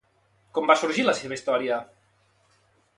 Com 0.57 0.71
va 0.71 0.77
sorgir 0.83 1.05
la 1.09 1.15
seva 1.21 1.37
història? 1.39 1.77